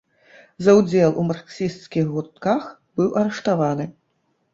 [0.67, 2.63] За ўдзел у марксісцкіх гуртках
[3.01, 3.85] быў арыштаваны.